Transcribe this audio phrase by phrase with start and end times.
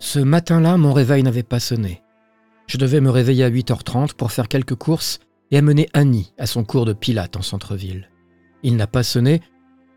[0.00, 2.02] Ce matin-là, mon réveil n'avait pas sonné.
[2.66, 6.64] Je devais me réveiller à 8h30 pour faire quelques courses et amener Annie à son
[6.64, 8.10] cours de pilates en centre-ville.
[8.62, 9.42] Il n'a pas sonné,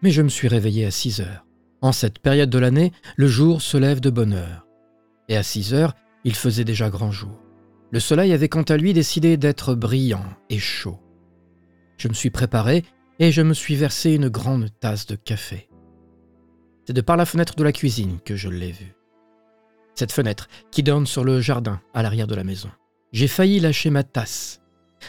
[0.02, 1.46] mais je me suis réveillé à 6 heures.
[1.82, 4.68] En cette période de l'année, le jour se lève de bonne heure.
[5.30, 5.96] Et à 6 heures,
[6.26, 7.40] il faisait déjà grand jour.
[7.92, 11.00] Le soleil avait quant à lui décidé d'être brillant et chaud.
[11.98, 12.84] Je me suis préparé
[13.20, 15.70] et je me suis versé une grande tasse de café.
[16.86, 18.96] C'est de par la fenêtre de la cuisine que je l'ai vu.
[19.96, 22.70] Cette fenêtre qui donne sur le jardin à l'arrière de la maison.
[23.12, 24.62] J'ai failli lâcher ma tasse.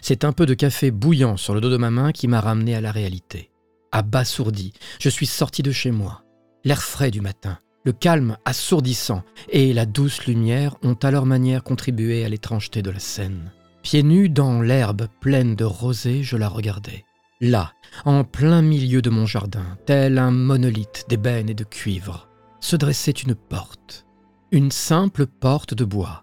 [0.02, 2.74] C'est un peu de café bouillant sur le dos de ma main qui m'a ramené
[2.74, 3.50] à la réalité.
[3.92, 6.24] Abasourdi, je suis sorti de chez moi.
[6.64, 11.62] L'air frais du matin, le calme assourdissant et la douce lumière ont à leur manière
[11.62, 13.52] contribué à l'étrangeté de la scène.
[13.82, 17.04] Pieds nus dans l'herbe pleine de rosée, je la regardais.
[17.40, 17.72] Là,
[18.06, 22.28] en plein milieu de mon jardin, tel un monolithe d'ébène et de cuivre,
[22.60, 24.06] se dressait une porte.
[24.54, 26.22] Une simple porte de bois,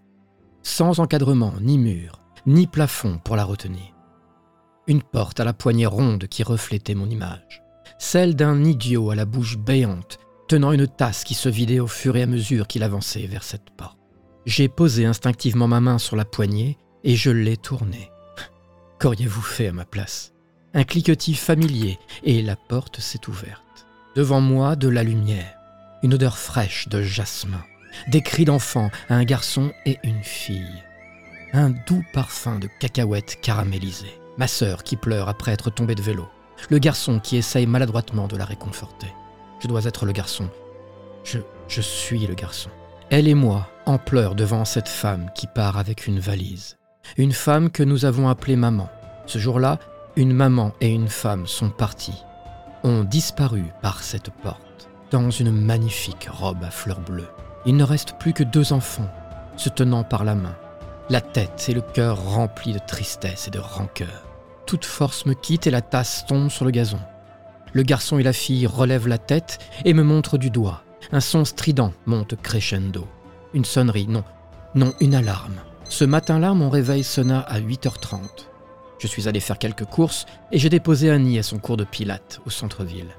[0.63, 3.93] sans encadrement, ni mur, ni plafond pour la retenir.
[4.87, 7.61] Une porte à la poignée ronde qui reflétait mon image,
[7.99, 12.15] celle d'un idiot à la bouche béante, tenant une tasse qui se vidait au fur
[12.15, 13.99] et à mesure qu'il avançait vers cette porte.
[14.45, 18.11] J'ai posé instinctivement ma main sur la poignée et je l'ai tournée.
[19.01, 20.31] Qu'auriez-vous fait à ma place?
[20.73, 23.87] Un cliquetis familier et la porte s'est ouverte.
[24.15, 25.57] Devant moi, de la lumière,
[26.01, 27.61] une odeur fraîche de jasmin,
[28.07, 30.83] des cris d'enfants, un garçon et une fille.
[31.53, 34.19] Un doux parfum de cacahuètes caramélisées.
[34.37, 36.27] Ma sœur qui pleure après être tombée de vélo.
[36.69, 39.07] Le garçon qui essaye maladroitement de la réconforter.
[39.59, 40.49] Je dois être le garçon.
[41.23, 42.69] Je, je suis le garçon.
[43.09, 46.77] Elle et moi, en pleurs devant cette femme qui part avec une valise.
[47.17, 48.89] Une femme que nous avons appelée maman.
[49.25, 49.79] Ce jour-là,
[50.15, 52.23] une maman et une femme sont parties,
[52.83, 57.29] ont disparu par cette porte, dans une magnifique robe à fleurs bleues.
[57.65, 59.09] Il ne reste plus que deux enfants,
[59.55, 60.55] se tenant par la main,
[61.09, 64.23] la tête et le cœur remplis de tristesse et de rancœur.
[64.65, 66.99] Toute force me quitte et la tasse tombe sur le gazon.
[67.73, 70.83] Le garçon et la fille relèvent la tête et me montrent du doigt.
[71.11, 73.07] Un son strident monte crescendo.
[73.53, 74.23] Une sonnerie, non,
[74.75, 75.59] non, une alarme.
[75.89, 78.21] Ce matin-là, mon réveil sonna à 8h30.
[78.99, 82.39] Je suis allé faire quelques courses et j'ai déposé Annie à son cours de pilates
[82.45, 83.09] au centre-ville.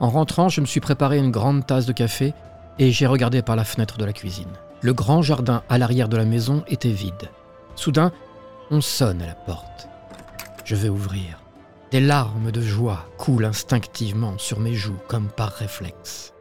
[0.00, 2.34] En rentrant, je me suis préparé une grande tasse de café
[2.78, 4.52] et j'ai regardé par la fenêtre de la cuisine.
[4.82, 7.30] Le grand jardin à l'arrière de la maison était vide.
[7.74, 8.12] Soudain,
[8.70, 9.88] on sonne à la porte.
[10.64, 11.40] Je vais ouvrir.
[11.90, 16.32] Des larmes de joie coulent instinctivement sur mes joues comme par réflexe.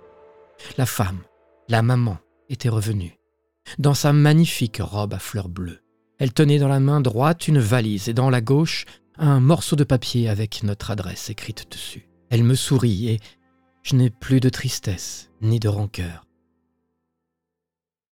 [0.77, 1.19] La femme,
[1.69, 2.17] la maman,
[2.49, 3.17] était revenue.
[3.79, 5.81] Dans sa magnifique robe à fleurs bleues.
[6.19, 8.85] Elle tenait dans la main droite une valise et dans la gauche
[9.17, 12.07] un morceau de papier avec notre adresse écrite dessus.
[12.29, 13.19] Elle me sourit et
[13.83, 16.25] je n'ai plus de tristesse ni de rancœur.